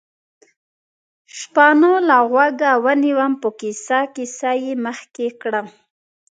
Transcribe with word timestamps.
شپانه 1.37 1.91
له 2.07 2.17
غوږه 2.31 2.71
ونیوم، 2.85 3.33
په 3.41 3.49
کیسه 3.59 3.99
کیسه 4.15 4.51
یې 4.63 4.73
مخکې 4.85 5.27
کړم. 5.41 5.67